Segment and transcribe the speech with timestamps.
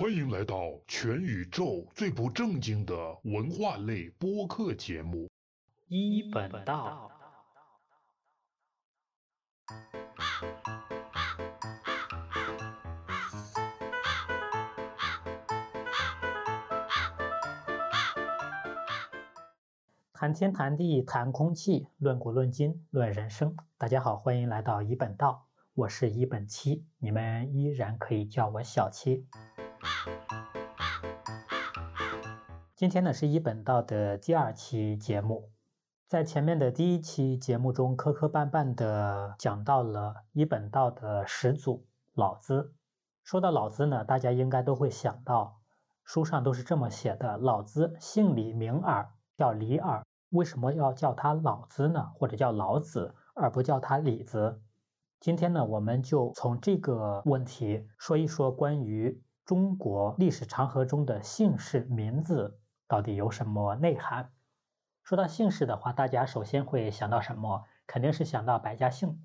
[0.00, 2.94] 欢迎来到全宇宙最不正经的
[3.24, 5.26] 文化类播客节目
[5.88, 7.10] 《一本道》。
[20.20, 23.56] 谈天谈地谈空气，论古论今论人生。
[23.76, 29.28] 大家好，欢迎来到一本道，我是一本七，你们依然可以叫我小七。
[32.74, 35.50] 今天呢是一本道的第二期节目，
[36.08, 42.74] 在前面的第一期节目中，磕磕绊绊的讲到了一本道的始祖老子。
[43.22, 45.60] 说到老子呢，大家应该都会想到，
[46.02, 50.04] 书上都是这么写的：老子姓李名耳，叫李耳。
[50.30, 52.10] 为什么要叫他老子呢？
[52.14, 54.60] 或者叫老子，而不叫他李子？
[55.20, 62.58] 今天呢，我们就从这个问题说一说关于中国历史长河中的姓氏名字。
[62.86, 64.30] 到底有什么内涵？
[65.02, 67.64] 说到姓氏的话，大家首先会想到什么？
[67.86, 69.22] 肯定是想到百家姓：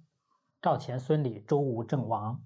[0.61, 2.41] 赵、钱、孙、李、周、吴、郑、王。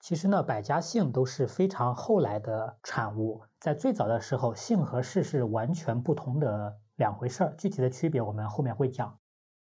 [0.00, 7.54] 其实呢，百家姓都是非常后来的产物，在最早的时候，姓和氏是完全不同的两回事儿。
[7.56, 9.18] 具体的区别我们后面会讲。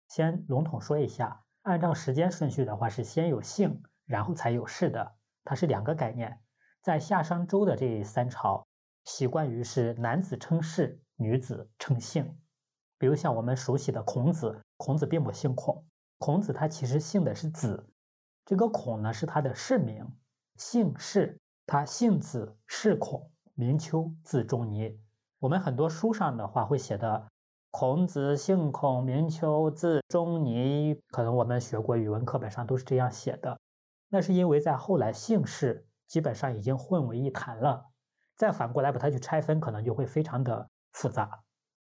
[0.08, 6.41] 先笼统说一下，按照时间顺序的话，是先有姓，然后才有氏的，它是两个概念。
[6.83, 8.66] 在夏商周的这三朝。
[9.05, 12.39] 习惯于是男子称氏，女子称姓。
[12.98, 15.86] 比如像我们熟悉的孔子，孔子并不姓孔，
[16.19, 17.89] 孔子他其实姓的是子。
[18.44, 20.12] 这个孔呢是他的氏名，
[20.56, 25.00] 姓氏，他姓子，氏孔，名丘，字仲尼。
[25.41, 27.28] 我们很多书上的话会写的，
[27.70, 31.00] 孔子姓孔，名丘，字仲尼。
[31.11, 33.61] 可能我们学过语文课本上都是这样写的。
[34.08, 37.86] 那是因为在后来姓氏基本上已经混为一谈了。
[38.36, 41.45] 再反过来把它去拆分，可能就会非常的复杂，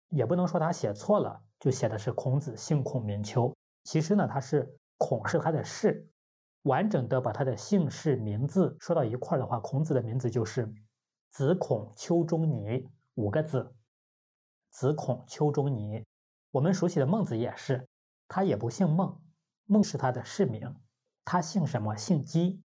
[0.09, 3.55] 也不能说他写错了，就写的是孔子姓孔名丘。
[3.83, 6.09] 其实呢，他是孔是他的氏，
[6.63, 10.73] 完整的把他的姓氏名字说到一块儿的话，孔子的名字就是
[11.29, 13.75] 子孔丘中尼五个字。
[14.69, 16.05] 子孔丘中尼，
[16.51, 17.87] 我们熟悉的孟子也是，
[18.27, 19.21] 他也不姓孟，
[19.65, 20.75] 孟是他的世名，
[21.23, 21.95] 他姓什么？
[21.95, 22.61] 姓姬，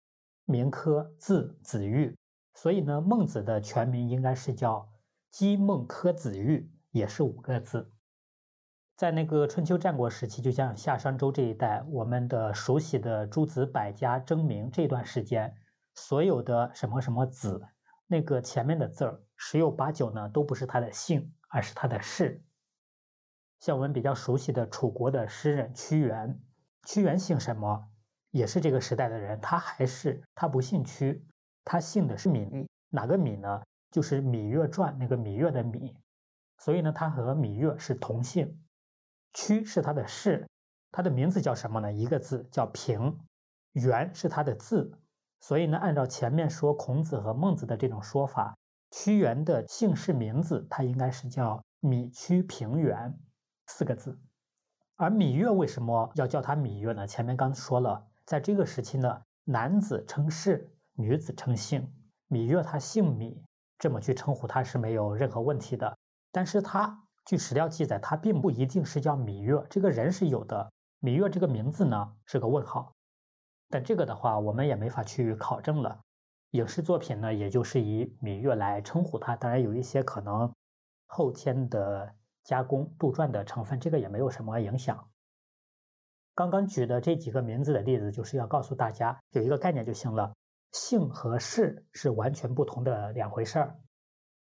[0.45, 2.17] 名轲，字子玉。
[2.55, 4.89] 所以呢，孟子的全名应该是叫
[5.29, 7.91] 姬孟轲子玉，也是五个字。
[8.95, 15.55] 在那个春秋战国时期，就像夏商周这一代，我们的熟悉的诸子百家争鸣这段时间，
[15.93, 17.65] 所有的什么什么子，
[18.11, 22.43] 那个前面的字儿十有八九呢，都不是他的姓，而是他的氏。
[23.59, 26.41] 像我们比较熟悉的楚国的诗人屈原，
[26.87, 27.87] 屈原姓什么？
[28.31, 31.23] 也是这个时代的人，他还是他不姓屈。
[31.63, 33.61] 他姓的是芈，哪个芈呢？
[33.91, 35.95] 就是《芈月传》那个芈月的芈，
[36.57, 38.59] 所以呢，他和芈月是同姓。
[39.33, 40.47] 屈是他的氏，
[40.91, 41.93] 他的名字叫什么呢？
[41.93, 43.19] 一个字叫平。
[43.73, 44.98] 原是他的字，
[45.39, 48.57] 所以呢，按照前面说孔子和孟子的这种说法，
[48.91, 53.17] 屈原的姓氏名字他应该是叫芈屈平原
[53.67, 54.19] 四个字。
[54.95, 57.07] 而芈月为什么要叫他芈月呢？
[57.07, 60.73] 前面刚说了，在这个时期呢，男子称氏。
[60.95, 61.93] 女子称姓，
[62.27, 63.37] 芈月她姓芈，
[63.77, 65.97] 这么去称呼她是没有任何问题的。
[66.29, 70.69] 但是她据史料记载，她并不一定是叫芈月，这个人是有的。
[70.99, 72.93] 芈月这个名字呢是个问号，
[73.69, 76.01] 但这个的话我们也没法去考证了。
[76.51, 80.51] 影视作品呢，也就是以芈月来称呼她，当然有一些可能
[81.05, 85.09] 后天的加工杜撰的成分，这个也没有什么影响。
[86.33, 90.33] 刚刚举的这几个名字的例子，就是要告诉大家有一个概念就行了。
[90.71, 93.79] 姓和氏是完全不同的两回事儿。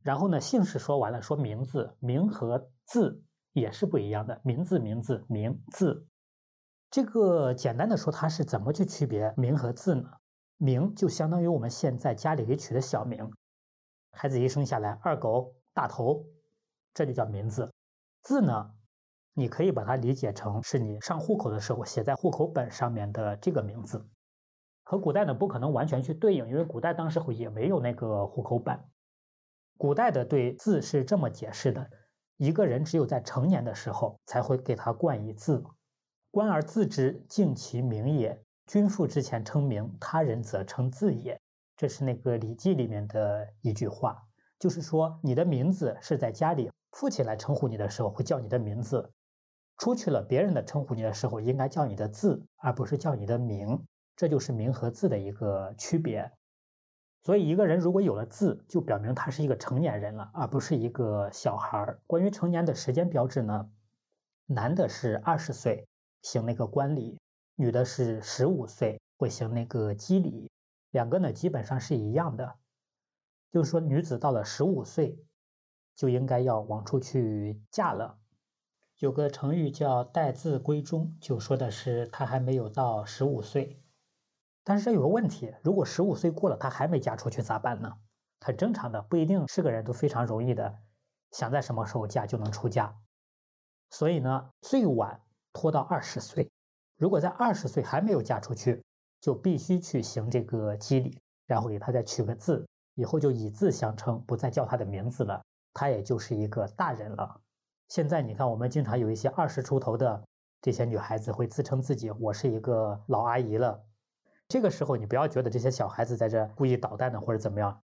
[0.03, 4.41] 然后呢，姓氏说完了，说名字，名和字也是不一样的。
[4.43, 6.05] 名字，名字，名字，
[6.91, 10.11] 这个简单的说，它是怎么去区别名和字呢？
[10.57, 13.31] 名就相当于我们现在家里给取的小名，
[14.11, 16.25] 孩子一生下来，二狗、大头，
[16.93, 17.71] 这就叫名字。
[18.21, 18.73] 字呢，
[19.33, 24.05] 你可以把它理解成是你上户口的时候写在户口本上面的这个名字。
[24.83, 28.77] 和古代呢不可能完全去对应，因为古代当时候也没有那个户口本。
[29.77, 31.89] 古代的对字是这么解释的：
[32.35, 35.63] 一个人只有在成年的时候才会给他冠以字。
[36.31, 38.41] 官而字之，敬其名也。
[38.65, 41.41] 君父之前称名，他人则称字也。
[41.75, 44.23] 这是那个《礼记》里面的一句话，
[44.57, 49.11] 就是说你的名字是在家里父亲来称呼你的时候会叫你的名字，
[49.77, 53.85] 出去了别人的称呼你的时候应该叫你的字，而不是叫你的名，
[54.15, 56.31] 这就是名和字的一个区别。
[57.23, 61.99] 所以一个人如果有了字，就表明他是一个成年人了，而不是一个小孩儿。
[62.07, 63.69] 关于成年的时间标志呢，
[64.45, 65.87] 男的是二十岁
[66.21, 67.19] 行那个冠礼，
[67.55, 70.49] 女的是十五岁会行那个笄礼，
[70.91, 72.55] 两个呢基本上是一样的。
[73.51, 75.23] 就是说，女子到了十五岁，
[75.95, 78.17] 就应该要往出去嫁了。
[78.97, 83.81] 有个成语叫“待字闺中”，就说的是她还没有到十五岁。
[84.63, 87.97] 但是这有个问题，如果十五岁过了，她还没嫁出去咋办呢？
[88.39, 90.79] 很正常的，不一定是个人都非常容易的，
[91.31, 92.95] 想在什么时候嫁就能出嫁。
[93.89, 95.21] 所以呢，最晚
[95.53, 96.49] 拖到二十岁。
[96.97, 98.83] 如果在二十岁还没有嫁出去，
[99.19, 102.67] 就必须去行这个笄礼，然后给她再取个字。
[102.95, 105.41] 以后就以字相称，不再叫他的名字了，
[105.73, 107.39] 他也就是一个大人了。
[107.87, 110.25] 现在你看，我们经常有一些二十出头的
[110.61, 113.85] 这些女孩子会自称自己我是一个老阿姨了。
[114.49, 117.81] 这个时候你不要觉得这些小孩子在这故意捣蛋呢或者怎么样。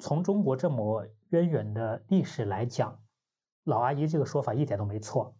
[0.00, 3.00] 从中国这么渊远的历史来讲，
[3.64, 5.34] 老阿姨这个说法一点都没错，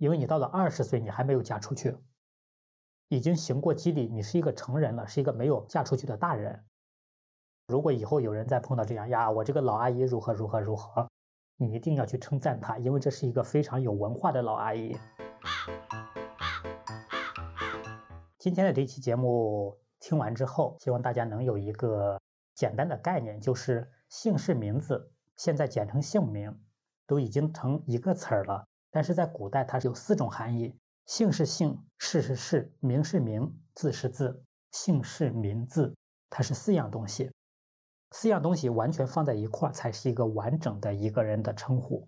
[0.00, 1.94] 因为你到了二十岁，你还没有嫁出去，
[3.08, 6.64] 已经行过笄礼，你是一个成人了，是一个没有嫁出去的大人。
[7.66, 11.10] 如果以后有人再碰到这样呀，我这个老阿姨如何如何如何，
[11.58, 14.96] 你一定要去称赞她，因为这是一个非常有文化的老阿姨。
[18.38, 22.18] 今天的这期节目听完之后，希望大家能有一个
[22.54, 26.58] 简单的概念，就是姓氏名字现在简称姓名，
[27.06, 28.64] 都已经成一个词儿了。
[28.90, 30.74] 但是在古代它是有四种含义：
[31.06, 34.42] 姓是姓，氏是氏，名是名，字是字。
[34.72, 35.96] 姓氏名字，
[36.28, 37.32] 它是四样东西。
[38.12, 42.06] 四样东西完全放在一块儿，才是一个完整的一个人的称呼。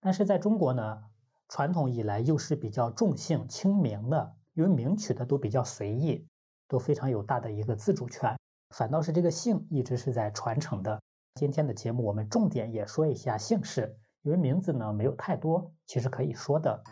[0.00, 1.04] 但是在中国呢，
[1.48, 6.26] 传统以来又是比较重姓轻名的，因为名取的都比较随意，
[6.68, 8.36] 都非常有大的一个自主权。
[8.70, 11.00] 反倒是这个姓一直是在传承的。
[11.34, 16.84] 今天的节目我们重点也说一下姓氏，因为名字呢没有太多，其实可以说的。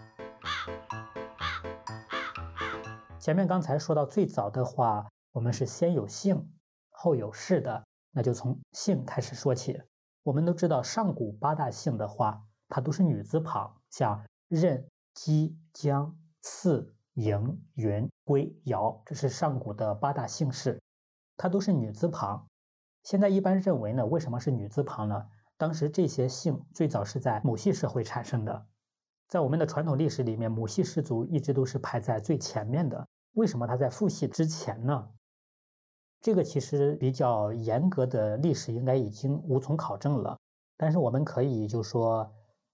[3.18, 6.50] 前面刚才说到最早的话，我们是先有姓。
[6.88, 9.82] 后有氏的，那就从姓开始说起。
[10.22, 20.80] 我们都知道，上古八大姓的话，它都是女字旁，像任、姬、姜、姒、嬴、云、归、尧，这是上古的八大姓氏，
[21.36, 22.46] 它都是女字旁。
[23.02, 25.26] 现在一般认为呢，为什么是女字旁呢？
[25.58, 28.66] 当时这些姓最早是在母系社会产生的，
[29.28, 33.06] 在我们的传统历史里面，母系氏族一直都是排在最前面的。
[33.32, 35.08] 为什么它在父系之前呢？
[36.22, 40.38] 这个其实比较严格的历史应该已经无从考证了，
[40.76, 42.32] 但是我们可以就说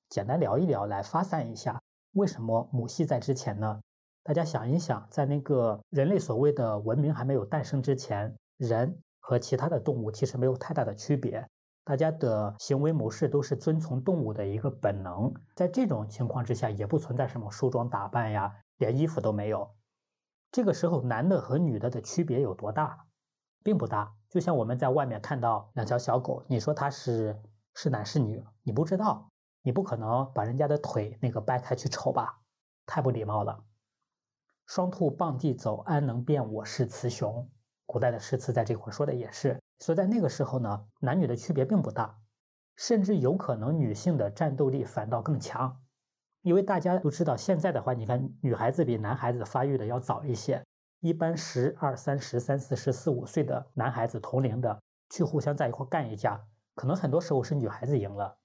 [0.09, 1.83] 简单聊一聊，来发散一下
[2.13, 3.81] 为什么母系在之前呢？
[4.23, 11.49] 大家想一想，在那个人类所谓的文明还没有诞生之前，人和其他的动物其实没有太大的区别，
[11.85, 19.75] 大家的行为模式都是遵从动物的一个本能，在这种情况之下，也不存在什么梳妆打扮呀，连衣服都没有。
[20.53, 23.07] 这个时候，男的和女的的区别有多大？
[23.65, 27.41] 并不大，就像我们在外面看到两条小狗，你说它是
[27.75, 29.31] 是男是女，你不知道，
[29.63, 32.41] 你不可能把人家的腿那个掰开去瞅吧，
[32.87, 33.65] 太不礼貌了。
[34.67, 37.49] 双兔傍地走，安能辨我是雌雄？
[37.87, 42.21] 古代的诗词在这块说的也是，所以在那个时候呢，男女的区别并不大，
[42.77, 45.83] 甚至有可能女性的战斗力反倒更强，
[46.41, 50.63] 因为大家都知道，现在的话，你看女孩子比男孩子发育的要早一些。
[51.01, 56.45] 一般十二三、十三四、十四五岁的男孩子同龄的去互相在一块干一架，
[56.77, 58.39] 可能很多时候是女孩子赢了。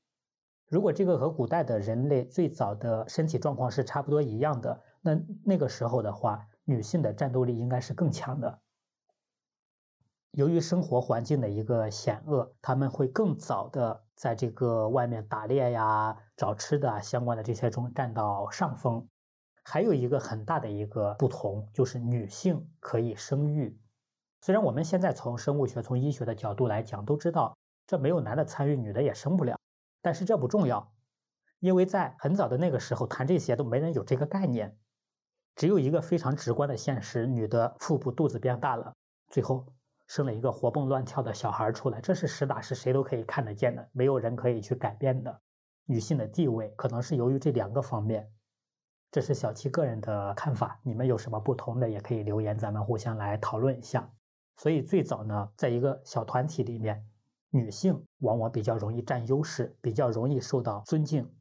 [0.67, 8.59] 如果这个和古代的人类最早的身体状况是差不多一样的，那那个时候的话，女性的战斗力应该是更强的。
[10.37, 19.09] 由于生活环境的一个险恶，他们会更早的在这个外面打猎呀、找吃的啊相关的这些中占到上风。
[19.63, 23.79] 还有一个很大的一个不同，就是女性可以生育。
[24.41, 29.57] 虽然我们现在从生物学、从医学的角度来讲，都知道这没有男的参与，女的也生不了。
[30.03, 30.93] 但是这不重要，
[31.59, 34.77] 因为在很早的那个时候谈这些都没人有这个概念，
[35.55, 38.93] 只有一个非常直观的现实：女的腹部肚子变大了，
[39.29, 39.65] 最后
[40.07, 45.41] 生了一个活蹦乱跳的小孩出来，这是实打实谁都可以看得见的，没有人可以去改变的。
[45.85, 48.31] 女性的地位可能是由于这两个方面。
[49.09, 54.11] 这是小七个人的看法，你们有什么不同的也可以留言，咱们互相来讨论一下。
[54.57, 57.05] 所以最早呢，在一个小团体里面，
[57.49, 61.33] 女性往往比较容易占优势，比较容易受到尊敬。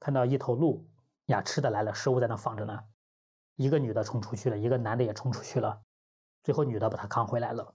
[0.00, 0.88] 看到一头鹿
[1.26, 2.80] 呀，吃的来了，食物在那放着呢，
[3.54, 5.82] 一个女的冲出去了，一个男的也冲出去了，
[6.46, 7.74] 最后女的把他扛回来了。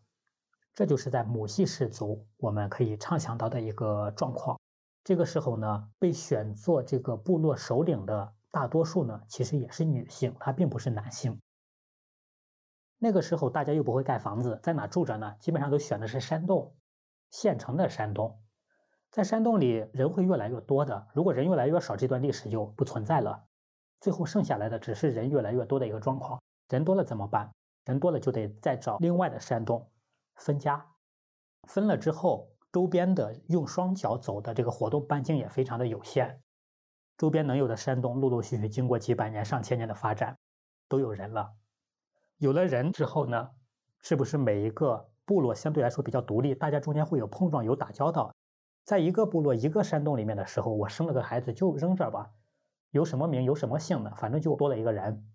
[0.73, 4.61] 这就是在母系氏族我们可以畅想到的一个状况。
[5.03, 11.41] 这个时候呢，被选做这个部落首领的大多数呢，其实也是女性，她并不是男性。
[12.97, 15.35] 那个时候大家又不会盖房子，在哪住着呢？
[15.41, 16.73] 基本上都选的是山洞，
[17.29, 18.39] 现成的山洞。
[19.09, 23.43] 在山洞里人会越来越多的，如果人越来越少，这段历史就不存在了。
[23.99, 26.41] 最后剩下来的只是人越来越多的一个状况。
[26.69, 27.51] 人多了怎么办？
[27.85, 29.89] 人多了就得再找另外的山洞
[30.35, 30.85] 分家。
[31.67, 36.41] 分了之后，周边的用双脚走的这个活动半径也非常的有限。
[37.17, 40.37] 周边能有的山洞，陆陆续续经过几百年、上千年的发展，
[40.87, 41.53] 都有人了。
[42.37, 43.51] 有了人之后呢，
[43.99, 46.55] 是不是每一个部落相对来说比较独立？
[46.55, 48.33] 大家中间会有碰撞、有打交道。
[48.83, 52.31] 在一个部落、一个山洞里面的时候，我生了个孩子就扔这儿吧，
[52.89, 55.27] 有什么名、有什么姓的，反正就多了一个人。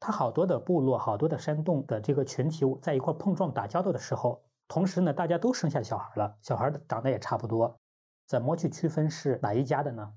[0.00, 7.78] 他好多的部落、好多的山洞的这个群体在一块碰撞、打交道的时候，同时呢，大家都生下小孩了，小孩长得也差不多，
[8.26, 10.12] 怎么去区分是哪一家的呢？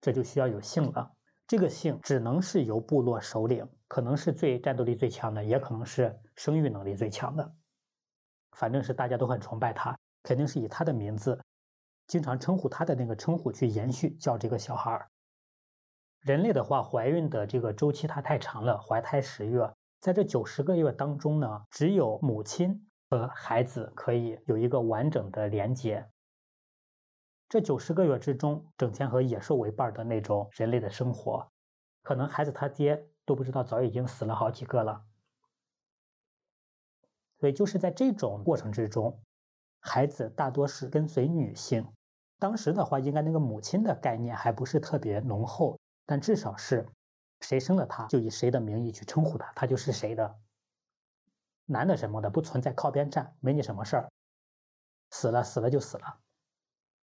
[0.00, 1.12] 这就需要有姓了。
[1.46, 7.52] 这个姓只能是由部落首领，可能是最战斗力最强的，也可能是生育能力最强的，
[8.52, 9.98] 反正是大家都很崇拜他。
[10.22, 11.40] 肯定是以他的名字，
[12.06, 15.10] 经常称呼他的那个称呼去延续叫这个小孩儿。
[16.22, 26.08] 人类的话，怀孕的这个周期它太长了，怀胎十月，在这九十个月当中呢，只有母亲和孩子可以有一个完整的连接。
[27.48, 31.50] 这九十个月之中，整天和野兽为伴的那种人类的生活，
[32.02, 35.02] 可能孩子他爹都不知道早已经死了好几个了。
[37.40, 39.20] 所以就是在这种过程之中。
[39.84, 41.92] 孩子大多是跟随女性，
[42.38, 46.88] 当时的话，应该那个母亲的概念还不是特别浓厚，但至少是
[47.40, 50.36] 谁生了他，就以谁的名义去称呼他，他就是谁的。
[51.66, 54.10] 男的什么的不存在靠边站，没你什么事儿。
[55.10, 56.18] 死了死了就死了。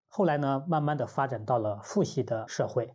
[0.09, 2.95] 后来呢，慢慢的发展到了父系的社会，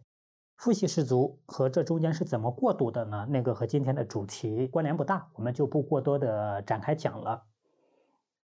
[0.57, 3.25] 父系氏族和这中间是怎么过渡的呢？
[3.29, 7.45] 那个和今天的主题关联不大，我们就不过多的展开讲了。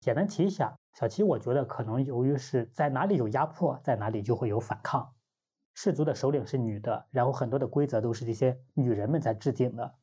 [0.02, 0.78] 简单提一下。
[0.94, 5.15] 小齐，我觉得可能由于是在哪里有压迫，在哪里就会有反抗。
[5.76, 9.94] 氏族的首领是女的，然后很多的规则都是这些女人们在制定的。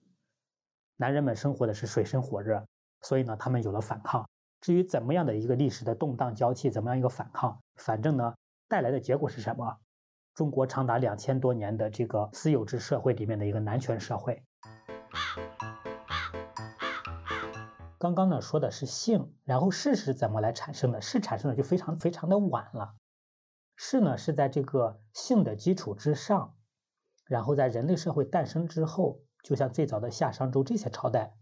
[0.96, 2.66] 男人们生活的是水深火热，
[3.00, 4.28] 所以呢，他们有了反抗。
[4.60, 8.34] 至于怎么样的一个历史的动荡交替，怎么样一个反抗，反正呢，
[8.68, 9.78] 带来的结果是什么？
[10.34, 14.42] 中国长达两千多年的这个私有制社会里面的一个男权社会。
[17.98, 21.00] 刚刚呢说的是性，然后氏是怎么来产生的？
[21.00, 22.94] 氏产生的就非常非常的晚了。
[23.76, 26.54] 氏呢是在这个姓的基础之上，
[27.26, 31.34] 然后在人类社会诞生之后，就像最早的夏商周这些朝代，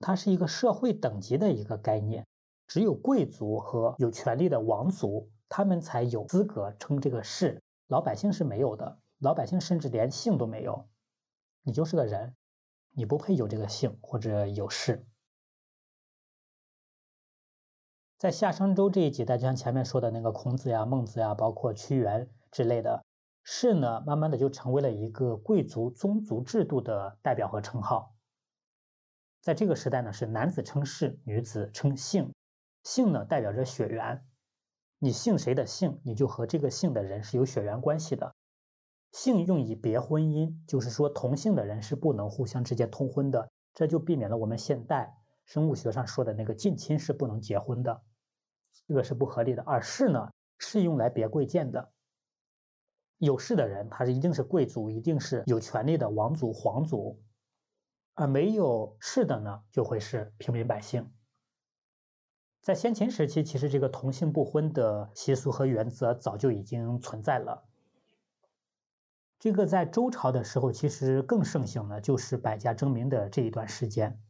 [0.00, 2.26] 它是一个社会等级的一个概念，
[2.66, 10.88] 只有贵族和有权力的王族，他们才有资格称这个氏，老百姓是没有的，老百姓甚至连姓都没有，
[11.62, 12.34] 你就是个人，
[12.90, 15.06] 你不配有这个姓或者有氏。
[18.18, 23.04] 在夏商周这一几代，就像前面说的那个孔子呀、孟子呀，包括屈原之类的，
[23.44, 28.14] 士呢，慢慢的就成为了一个贵族宗族制度的代表和称号。
[29.42, 32.32] 在这个时代呢，是男子称氏，女子称姓，
[32.82, 34.24] 姓呢代表着血缘，
[34.98, 38.34] 你姓谁的姓，你就和这个姓的人是有血缘关系的。
[39.12, 45.18] 姓用以别婚姻，就是说同姓的人是不能互相直接通婚的，这就避免了我们现代。
[45.44, 48.02] 生物学上说的那个近亲是不能结婚的，
[48.86, 49.62] 这个是不合理的。
[49.62, 51.90] 而士呢，是用来别贵贱的。
[53.18, 57.18] 有氏的人，他是一定是贵族，一定是有权利的王族、皇族；
[58.14, 61.10] 而没有氏的呢，就会是平民百姓。
[62.60, 67.64] 在先秦时期，其实这个同姓不婚的习俗和原则早就已经存在了。
[69.38, 74.20] 这个在周朝的时候，其实更盛行的，就是百家争鸣的这一段时间。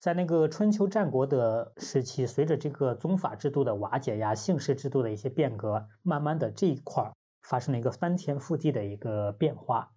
[0.00, 7.12] 在那个春秋战国的时期，随着这个宗法制度的瓦解呀，姓氏制度的一些变革，慢慢的这一块儿
[7.42, 9.92] 发生了一个翻天覆地的一个变化。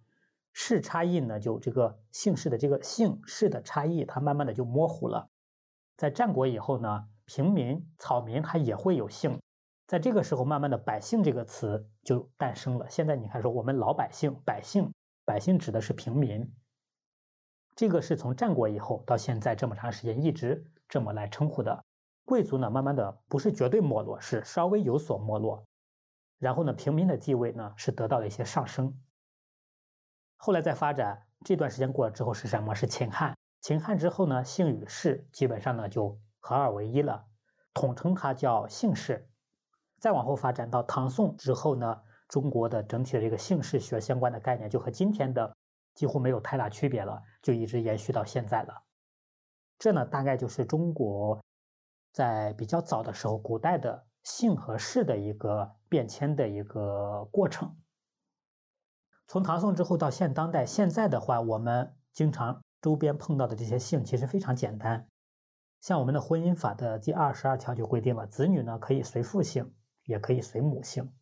[0.52, 5.28] 氏差异呢，就这个姓氏的这个姓氏的差异，它慢慢的就模糊了。
[5.96, 9.40] 在战国以后呢，平民、草民它也会有姓，
[9.86, 12.86] 在这个时候，慢慢的百姓这个词就诞生了。
[12.90, 14.92] 现在你看说我们老百姓，百姓，
[15.24, 16.52] 百姓指的是平民。
[17.74, 21.84] 这个是从战国以后到现在这么长时间一直这么来称呼的。
[22.24, 25.64] 贵族呢，慢慢的不是绝对没落，是稍微有所没落。
[26.38, 29.00] 然后呢，平民的地位呢是得到了一些上升。
[30.36, 32.74] 后来再发展，这段时间过了之后是什么？
[32.74, 33.36] 是秦汉。
[33.60, 37.26] 秦汉之后呢，姓与氏基本上呢就合二为一了，
[37.74, 39.28] 统称它叫姓氏。
[39.98, 45.56] 再往后发展到唐宋之后呢，中国的整体的这个姓氏学相关的概念就和今天的
[45.94, 48.82] 几乎没有太大区别了，就一直延续到现在了。
[49.78, 51.42] 这呢，大概就是中国
[52.12, 57.76] 在比较早的时候，古代的姓和氏的一个变迁的一个过程。
[59.26, 65.08] 从唐宋之后到现当代，现在的话，我们经常周边碰到的这些姓其实非常简单，
[65.80, 69.74] 像我们的婚姻法的第二十二条就规定了，子女呢可以随父姓。
[70.04, 71.14] 也可以随母姓，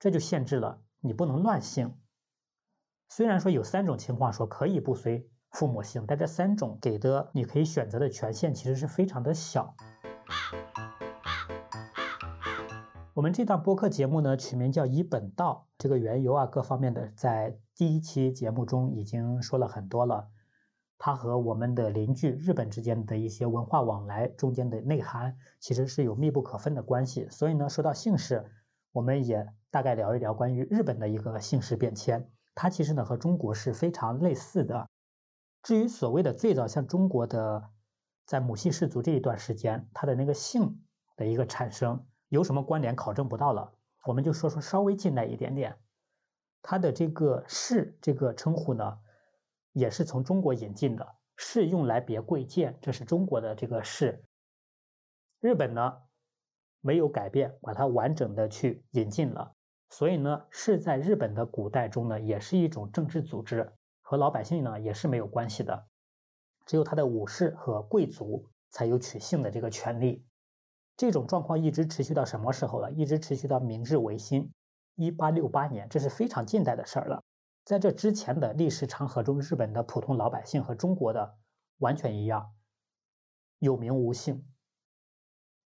[0.00, 1.96] 这就限制了你不能乱姓。
[3.10, 9.74] 虽然说有三种情况说可以不随父母姓，但这三种给的你可以选择的权限其实是非常的小。
[13.14, 20.28] 我们这档播客节目呢，取名叫“以本道”，这个缘由啊，各方面的在第一期节目中已经说了很多了。
[20.98, 27.26] 它和我们的邻居日本之间的一些文化往来中间的内涵，其实是有密不可分的关系。
[27.30, 28.44] 所以呢，说到姓氏，
[28.92, 32.28] 我们也大概聊一聊关于日本的一个姓氏变迁。
[32.60, 34.88] 它其实呢和中国是非常类似的。
[35.62, 37.70] 至于所谓的最早像中国的
[38.26, 40.82] 在母系氏族这一段时间，它的那个姓
[41.14, 43.72] 的一个产生有什么关联，考证不到了。
[44.04, 45.78] 我们就说说稍微近代一点点，
[46.60, 48.98] 它的这个氏这个称呼呢。
[49.74, 54.24] 也是从中国引进的，是用来别贵贱，这是中国的这个氏。
[55.38, 55.98] 日本呢
[56.80, 59.54] 没有改变，把它完整的去引进了。
[59.90, 65.86] 所以呢，是在日本的古代中呢，也是一种政治组织，和老百姓呢也是没有关系的。
[66.66, 70.24] 只有他的武士和贵族才有取姓的这个权利。
[70.96, 72.92] 这种状况一直持续到什么时候了？
[72.92, 74.52] 一直持续到明治维新，
[74.94, 77.22] 一八六八年，这是非常近代的事儿了。
[77.64, 81.36] 在这之前的历史长河中，日本的普通老百姓和中国的
[81.78, 82.52] 完全一样，
[83.58, 84.44] 有名无姓。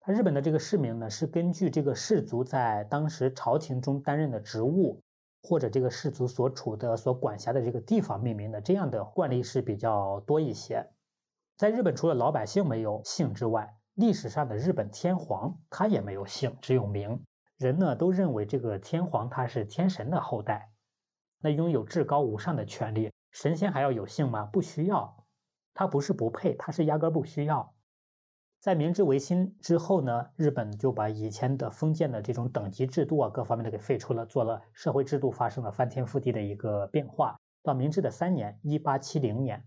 [0.02, 5.02] 他日本的这个市名呢，是根据这个氏族在当时朝廷中担任的职务，
[5.42, 8.62] 或者这个氏族所处的、所管辖的这个地方命名的。
[8.62, 10.88] 这样的惯例是比较多一些。
[11.58, 17.22] 在日本，除了老百姓没有姓之外，历史上的日本天皇他也没有姓，只有名。
[17.58, 20.70] 人呢都认为这个天皇他是天神的后代。
[21.42, 24.46] 那拥有至高无上的权利，神仙还要有姓吗？
[24.46, 25.26] 不需要，
[25.74, 27.74] 他不是不配，他是压根不需要。
[28.60, 37.40] 在明治维新之后呢，日本就把以前的封建的这种等级制度啊，各方面的给废除了，做了社会制度发生了翻天覆地的一个变化。
[37.62, 39.66] 到明治的三年，一八七零年，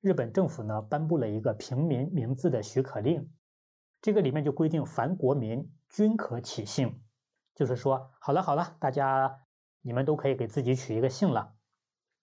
[0.00, 3.30] 日本政府呢颁布了一个平民名字的许可令，
[4.00, 7.02] 这个里面就规定凡国民均可起姓，
[7.54, 9.38] 就是说，好了好了，大家。
[9.84, 11.54] 你们都可以给自己取一个姓了，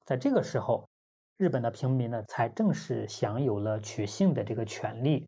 [0.05, 0.87] 在这个时候，
[1.35, 5.27] 日本的平民呢才正式享有了取姓的这个权利。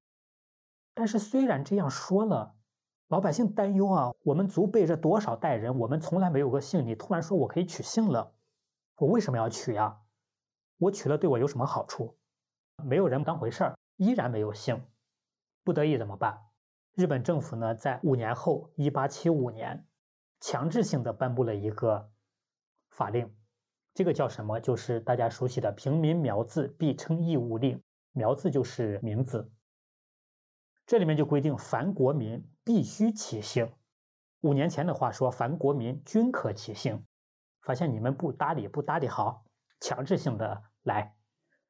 [0.93, 2.55] 但是虽然这样说了，
[3.07, 8.33] 老百姓担忧啊，我们祖辈这多少代人，我们从来没有个姓，你突然说我可以取姓了，
[8.97, 9.99] 我为什么要取呀？
[10.77, 12.17] 我取了对我有什么好处？
[12.83, 14.83] 没有人当回事儿，依然没有姓，
[15.63, 16.39] 不得已怎么办？
[16.93, 19.85] 日本政府呢，在五年后，一八七五年，
[20.39, 22.09] 强制性的颁布了一个。
[22.89, 23.33] 法令，
[23.93, 24.59] 这个叫什么？
[24.59, 27.81] 就是大家熟悉的“平民苗字必称义务令”。
[28.11, 29.49] 苗字就是名字。
[30.91, 33.71] 这里面就规定，凡国民必须起姓。
[34.41, 37.05] 五年前的话说，凡国民均可起姓。
[37.61, 39.45] 发现你们不搭理，不搭理好，
[39.79, 41.15] 强制性的来。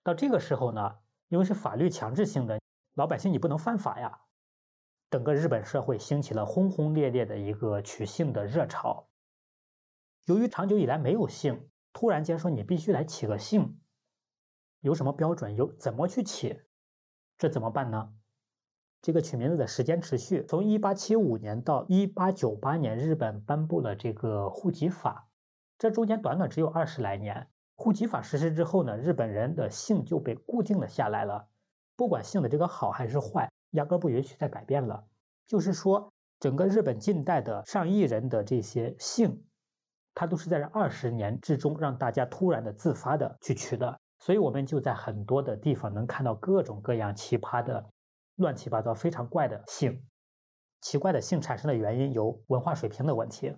[0.01, 2.59] 到这个时候呢，因为是法律强制性的，
[2.95, 4.21] 老百姓你不能犯法呀。
[5.11, 9.07] 整个日本社会兴起了轰轰烈烈的一个取姓的热潮。
[10.25, 13.79] 由于长久以来没有姓，突然间说你必须来起个姓，
[14.79, 15.55] 有什么标准？
[15.55, 16.63] 有怎么去起？
[17.37, 18.15] 这怎么办呢？
[19.01, 25.27] 这个取名字的时间持续，从一八七五年到一八九八年，日本颁布了这个户籍法，
[25.79, 27.47] 这中间短短只有二十来年。
[27.75, 31.47] 户籍法实施之后呢，日本人的姓就被固定了下来了，
[31.95, 35.05] 不管姓的这个好还是坏，压根不允许再改变了。
[35.47, 39.43] 就是说，整个日本近代的上亿人的这些姓。
[40.13, 47.89] 它都是在这二十年之中让大家突然的自发的去取的，所以我们就在很多的地方能看到各种各样奇葩的、
[48.41, 50.03] 乱七八糟、非常怪的姓。
[50.81, 53.55] 奇怪的姓产生的原因有文化水平的问题，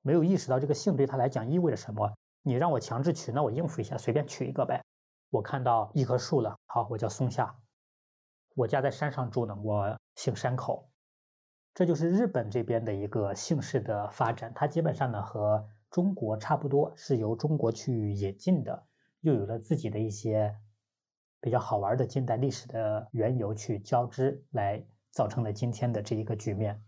[0.00, 2.16] 没有意识到这个姓对他来讲意味着什么。
[2.42, 4.82] 你让我强制取，那我应付一下，随便取一个呗。
[5.28, 7.54] 我看到一棵树了，好，我叫松下。
[8.54, 10.88] 我家在山上住呢，我姓山口。
[11.74, 18.86] 这就是日本这边的一个姓氏的发展，它基本上呢和中国差不多，是由中国去引进的，
[19.20, 20.56] 又有了自己的一些
[21.40, 26.82] 比较好玩的近代历史的缘由去交织，来造成了今天的这一个局面。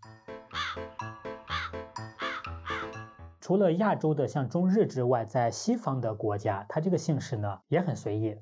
[3.40, 8.38] 除了亚洲的像中日之外，在西方的国家，它这个姓氏呢也很随意。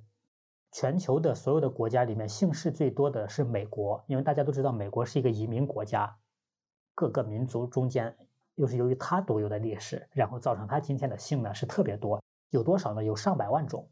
[0.70, 6.16] 全球的所有的国家里面，姓氏最多的是美国，因为大家都知道美国是一个移民国家。
[6.94, 8.16] 各个民族中间，
[8.54, 13.02] 又是由于它独有的历史，然后造成它今天的姓呢是特别多，有多少呢？
[13.02, 13.88] 有上百万种。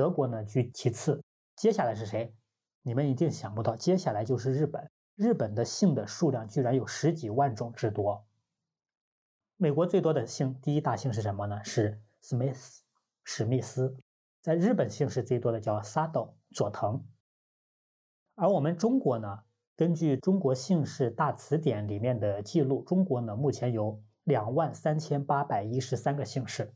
[0.00, 1.22] 德国呢居其次，
[1.56, 2.34] 接下来是谁？
[2.80, 4.90] 你们一定想不到，接下来就是日本。
[5.14, 8.24] 日本的姓的数量居然有十几万种之多。
[9.58, 11.62] 美国最多的姓，第一大姓是什么呢？
[11.64, 12.78] 是 Smith，
[13.24, 13.94] 史密斯。
[14.40, 17.04] 在日本姓氏最多的叫 Sado，佐藤。
[18.36, 19.40] 而我们中国呢？
[19.76, 26.72] 根据中国姓氏大词典里面的记录，中国呢目前有两万三千八百一十三个姓氏。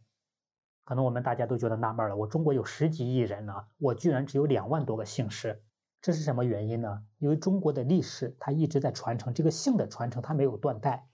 [0.84, 5.62] 可能我们大家都觉得纳闷了，我中国有十几亿人呢，我居然只有两万多个姓氏，
[6.00, 7.02] 这是什么原因呢？
[7.18, 11.08] 因为中国的历史它一直在传承，这个姓的传承它没有断代。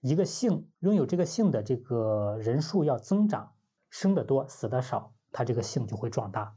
[0.00, 3.52] 一个姓拥有这个姓的这个人数要增长，
[3.90, 6.56] 生的多死的少，它这个姓就会壮大。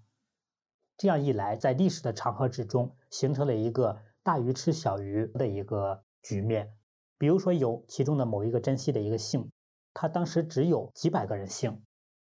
[0.98, 4.00] 这样一来，在历史的长河之中，形成了一个。
[4.26, 6.74] 大鱼吃小鱼的一个局面，
[7.20, 9.52] 比如说有其中的某一个珍稀的一个姓，
[9.94, 11.85] 他当时只有几百个人姓，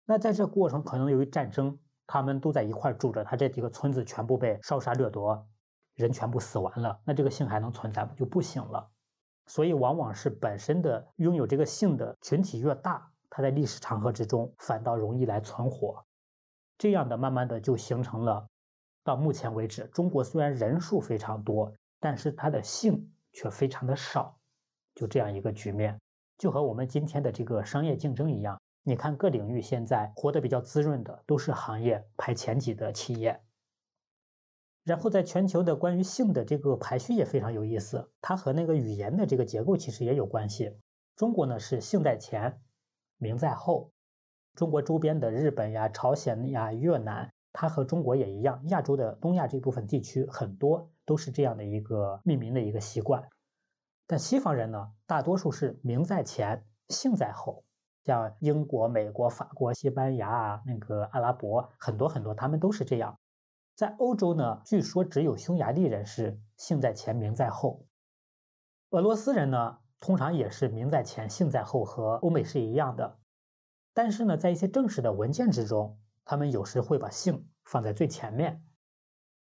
[0.04, 5.46] 那在这过程可能由于战争，他们都在一块住着，他这几个村子全部被烧杀掠夺，
[5.94, 8.12] 人全部死完了，那这个姓还能存在吗？
[8.16, 8.90] 就不行了。
[9.46, 16.04] 所以往往是本身的拥有这个姓的群体越大，它在历史长河之中反倒容易来存活，
[16.78, 18.46] 这样的慢慢的就形成了，
[19.02, 21.72] 到目前为止，中国虽然人数非常多。
[22.00, 24.38] 但是它的姓却非常的少，
[24.94, 25.98] 就这样一个局面，
[26.36, 28.60] 就和我们今天的这个商业竞争一样。
[28.86, 33.40] 你看各领域现在活得比较滋润的，都是行业排前几的企业。
[34.84, 40.76] 然后在全球的关于姓的这个排序也非常有意思，它和那个语言的这个结构其实也有关系。
[41.16, 42.60] 中国呢是姓在前，
[43.16, 43.90] 名在后。
[44.54, 47.32] 中国周边的日本呀、朝鲜呀、越南。
[47.56, 53.28] 它和中国也一样，亚洲的东亚这部分地区很多都是这样的一个命名的一个习惯。
[54.08, 57.64] 但西方人呢，大多数是名在前，姓在后。
[58.04, 63.18] 像英国、美国、法国、西班牙，那个阿拉伯很多很多，他们都是这样。
[63.74, 67.86] 在欧洲呢，据说只有匈牙利人是姓在前，名在后。
[68.90, 73.18] 俄罗斯人呢，通常也是名在前，姓在后，和欧美是一样的。
[73.92, 75.98] 但是呢，在一些正式的文件之中。
[76.26, 78.64] 他们有时会把姓放在最前面。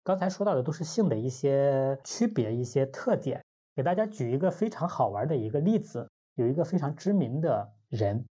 [0.03, 3.45] 刚才说到的都是姓的一些区别、一些特点。
[3.77, 8.25] 给大家举一个非常好玩的一个例子，有一个非常知名的人，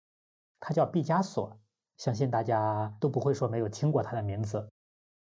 [0.59, 1.57] 他叫毕加索，
[1.97, 4.69] 相信大家都不会说没有听过他的名字。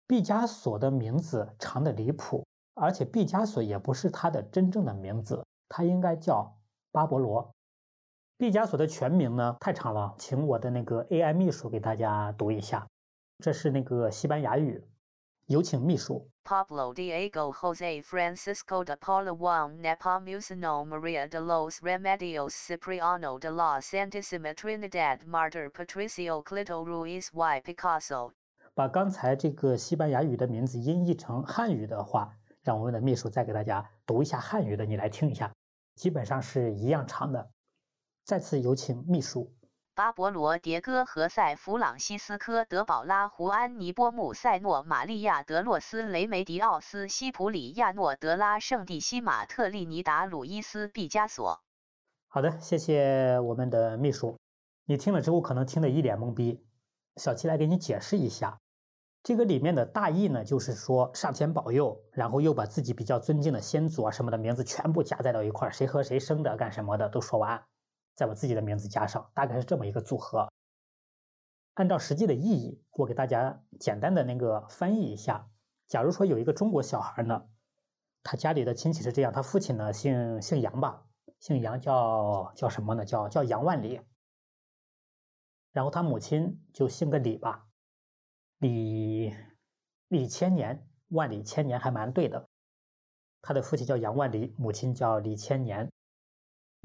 [0.07, 6.57] 毕加索的名字长的离谱，而且毕加索也不是他的真正的名字，他应该叫
[6.91, 7.51] 巴勃罗。
[8.37, 12.87] 毕加索的全名呢太长了，请我的那个 AI 秘书给大家读一下。
[13.39, 14.83] 这是那个西班牙语，
[15.47, 16.29] 有请秘书。
[16.45, 24.53] Pablo Diego Jose Francisco de Paula Juan Nepomuceno Maria de los Remedios Cipriano de la Santísima
[24.53, 28.31] Trinidad Martyr Patricio Clito Ruiz y Picasso。
[28.75, 35.51] 把刚才这个西班牙语的名字音译成汉语的话，让我们的秘书再给大家读一下汉语的，你来听一下，
[35.95, 37.49] 基本上是一样长的。
[38.23, 39.51] 再次有请秘书。
[39.95, 51.61] 巴勃罗·迭戈·何塞·弗朗西斯科·德保拉·胡安尼·波穆塞诺·玛利亚·德洛斯·雷梅迪奥斯·西普里亚诺·德拉·圣蒂西马特利尼达·鲁伊斯·毕加索。
[52.27, 54.37] 好的，谢谢我们的秘书。
[54.83, 56.61] 你听了之后可能听得一脸懵逼。
[57.15, 58.59] 小七来给你解释一下，
[59.23, 67.63] 这个里面的大意呢，就是说上天保佑，然后又把自己比较尊敬的先祖啊什么的名字全部加在到一块儿，谁和谁生的，干什么的都说完。
[68.15, 70.51] 在我自己的名字加上，大概是这么一个组合。
[71.73, 75.49] 按照实际的意义，我给大家简单的那个翻译一下。
[75.87, 77.47] 假如说有一个中国小孩呢，
[78.23, 81.05] 他家里的亲戚是这样，他父亲呢姓姓杨吧，
[81.39, 83.03] 姓杨叫叫什么呢？
[83.03, 84.01] 叫叫杨万里。
[85.73, 87.67] 然后他母亲就姓个李吧，
[88.59, 89.35] 李
[90.07, 92.47] 李千年，万里千年还蛮对的。
[93.41, 95.91] 他的父亲叫杨万里，母亲叫李千年。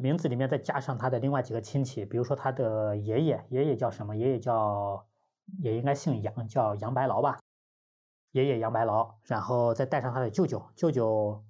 [0.00, 4.16] 名字里面再加上他的另外几个亲戚，比如说他的爷爷，爷爷叫什么？
[4.16, 5.06] 爷爷叫
[5.62, 7.38] 也应该姓杨，叫杨白劳吧。
[8.32, 11.44] 爷爷杨白劳，然后再带上他的舅舅，舅舅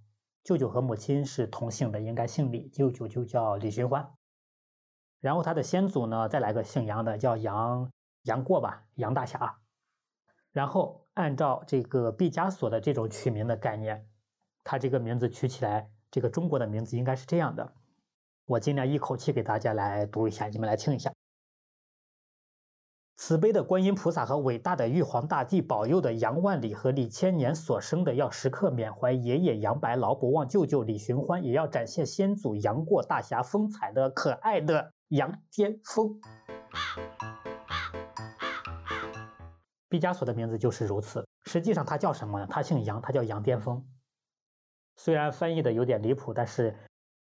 [0.44, 4.12] 舅舅和母亲是同姓的，应该姓李，舅舅就叫李寻欢。
[5.20, 7.90] 然后他的先祖呢，再来个姓杨的，叫杨
[8.22, 9.58] 杨过吧，杨大侠。
[10.52, 14.08] 然后按照这个毕加索的这种取名的概念，
[14.64, 17.74] 他这个名字取起来，这个中国的名字应该是这样的。
[18.50, 21.12] 我尽量一口气给大家来读一下，你们来听一下。
[23.16, 36.20] 慈悲的观音菩萨和伟大的玉皇大帝保佑的杨万里和李千年所生的，要时刻缅怀爷爷杨白劳，不忘舅舅李寻欢，也要展现先祖杨过大侠风采的可爱的杨巅峰。
[39.88, 42.44] 毕加索的名字就是如此，实际上他叫什么？
[42.46, 43.86] 他姓杨，他叫杨巅峰。
[44.96, 46.76] 虽然翻译的有点离谱，但是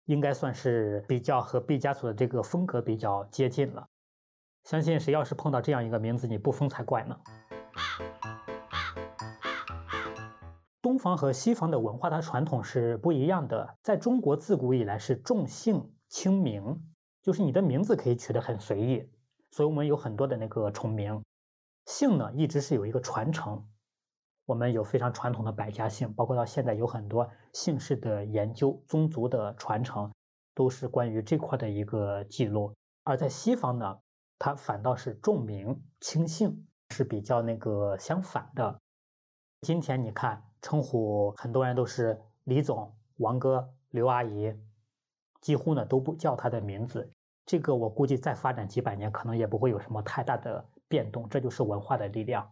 [0.06, 3.88] 应该算是比较和毕加索的这个风格比较接近了。
[4.64, 7.20] 相信谁要是碰到这样一个名字，你不疯才怪呢。
[10.82, 13.78] 东方和西方的文化，它传统是不一样的。
[13.82, 16.80] 在中国自古以来是重姓轻名，
[17.24, 19.10] 就是你的名字可以取得很随意，
[19.52, 21.24] 所以我们有很多的那个重名。
[21.86, 23.68] 姓呢，一直是有一个传承。
[24.46, 30.12] 我们有非常传统的百家姓，包括到现在有很多姓氏的研究、宗族的传承，
[30.54, 32.74] 都是关于这块的一个记录。
[33.04, 34.00] 而在西方呢？
[34.38, 38.82] 它反倒是重名轻姓，是比较那个相反的。
[39.62, 44.54] 今天你看，称呼很多人都是李总、王哥、刘阿姨，
[45.40, 47.14] 几乎呢都不叫他的名字。
[47.46, 51.30] 这个我估计再发展几百年，可能也不会有什么太大的变动。
[51.30, 52.52] 这就是文化的力量。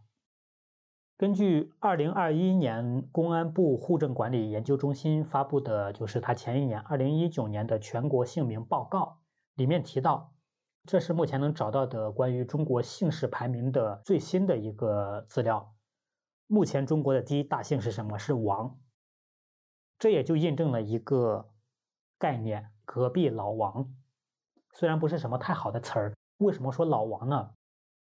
[1.15, 9.19] 根据二零二一年公安部户政管理研究中心发布的，就是他前一年二零一九年的全国姓名报告
[9.56, 10.34] 里面提到。
[10.86, 15.73] 这是目前能找到的关于中国姓氏排名的最新的一个资料。
[16.45, 18.17] 目前中国的第一大姓是什么？
[18.17, 18.78] 是王。
[19.97, 21.49] 这也就印证了一个
[22.17, 23.93] 概念：隔壁老王。
[24.73, 27.52] 虽然不是什么太好的词儿，为什么说老王呢？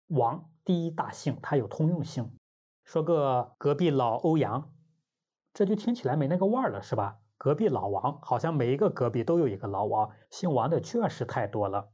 [0.09, 2.37] 王第一大姓，它有通用性。
[2.93, 4.71] 说个隔壁老欧阳，
[5.55, 7.21] 这就听起来没那个味儿了，是吧？
[7.39, 11.91] 隔壁老王，好像每一个隔壁都有一个老王，姓王的确实太多了。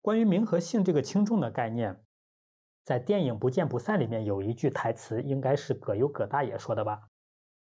[0.00, 2.02] 关于名和姓这个轻重的概念，
[2.84, 7.10] 在电影《不见不散》里面有一句台词，应该是葛优葛大爷说的吧？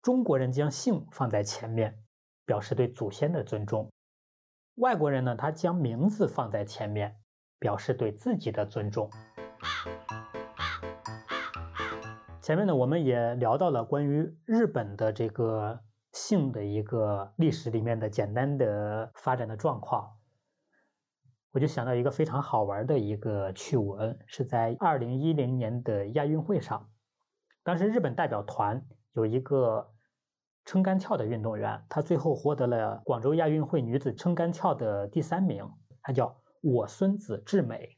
[0.00, 2.02] 中国人将姓放在前面，
[2.46, 3.90] 表示对祖先的尊重；
[4.76, 7.20] 外国人呢，他将名字放在前面，
[7.58, 9.10] 表示对自己的尊重。
[12.46, 15.80] 前面呢，我们也聊到了关于日本的这个
[16.12, 20.16] 性的一个历史里面的简单的发展的状况。
[21.50, 26.88] 我就想到一个非常好玩的一个趣闻，是在二零一零年的亚运会上，
[27.64, 29.90] 当时日本代表团有一个
[30.64, 35.68] 撑杆跳的运动员，他最后获得了广州亚运会女子撑杆跳的第三名，
[36.00, 37.95] 他叫我孙子智美。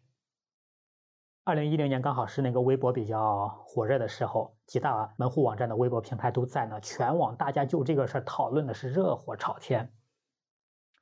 [1.49, 9.91] 二零一零年刚好是那个微博比较火热的时候，几大门户网站的微博平台都在呢，全网大家就这个事儿讨论的是热火朝天，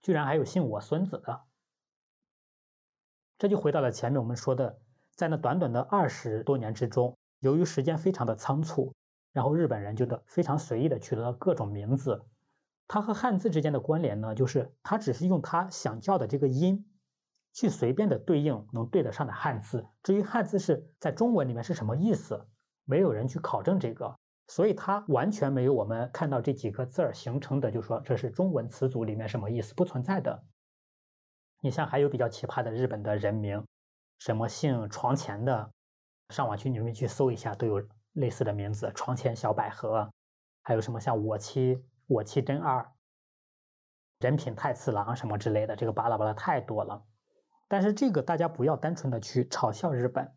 [0.02, 1.40] 居然还有姓我孙子的。
[3.38, 4.78] 这就回到了前面我们说的，
[5.16, 8.94] 在那短短的二十多年之中，由于时间非常的仓促，
[9.32, 12.24] 然后日本人就得非常随意的取得了各种名字。
[12.86, 16.88] 它和汉字之间的关联呢，就是他只是用他想叫的这个音，
[17.56, 19.86] 去随便的对应能对得上的汉字。
[20.02, 22.46] 至于汉字是在中文里面是什么意思，
[22.84, 24.14] 没有人去考证这个，
[24.46, 30.44] 所以它完全没有我们看到这几个字儿形成的，就说这是中文词组里面什么意思，不存在的。
[31.62, 33.64] 你像还有比较奇葩的日本的人名，
[34.18, 35.70] 什么姓床前的，
[36.28, 40.12] 上网去你们去搜一下，都有类似的名字，床前小百合，
[40.62, 42.92] 还有什么像我妻我妻真二，
[44.20, 47.02] 人品太次郎什么之类的，这个巴拉巴拉太多了。
[47.68, 50.32] 但是这个大家不要单纯的去嘲笑日本，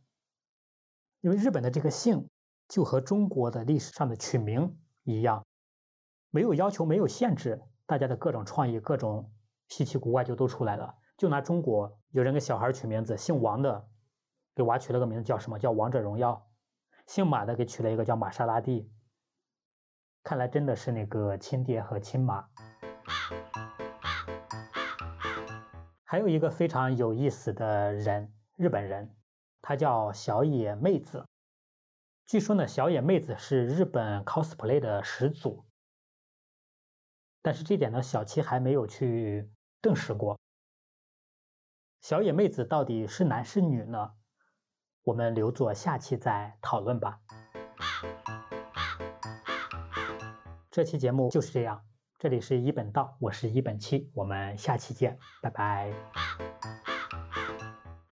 [1.22, 2.28] 因为日本的这个姓
[2.68, 5.46] 就和中国的历史上的取名一样，
[6.32, 9.32] 没有要求，没有限制，大家的各种创意，各种
[9.68, 10.96] 稀奇古怪就都出来了。
[11.18, 13.88] 就拿中国，有人给小孩取名字，姓王的
[14.56, 15.60] 给娃取了个名字叫什么？
[15.60, 16.48] 叫王者荣耀。
[17.06, 18.89] 姓马的给取了一个叫玛莎拉蒂。
[20.24, 22.48] 看来真的是那个亲爹和亲妈。
[26.12, 29.15] 还有一个非常有意思的人，日本人，
[29.62, 31.24] 他叫小野妹子。
[32.26, 35.67] 据说呢，小野妹子是日本 cosplay 的始祖。
[37.43, 39.52] 但是这点呢，小七还没有去
[39.84, 40.39] 证实过。
[42.02, 44.13] 小野妹子到底是男是女呢？
[45.04, 47.19] 我们留作下期再讨论吧。
[50.72, 51.86] 这期节目就是这样，
[52.19, 56.49] 这里是一本道，我是一本七，我们下期见，拜拜。